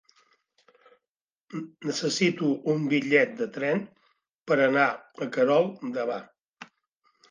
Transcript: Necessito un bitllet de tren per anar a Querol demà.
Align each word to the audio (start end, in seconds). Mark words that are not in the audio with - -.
Necessito 1.89 2.51
un 2.75 2.89
bitllet 2.95 3.39
de 3.45 3.51
tren 3.61 3.87
per 4.49 4.61
anar 4.69 4.91
a 4.91 5.33
Querol 5.39 5.75
demà. 6.03 6.23